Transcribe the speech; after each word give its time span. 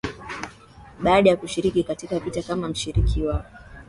baada 1.01 1.29
ya 1.29 1.37
kushiriki 1.37 1.83
katika 1.83 2.19
vita 2.19 2.43
kama 2.43 2.67
mshiriki 2.69 3.23
wa 3.23 3.45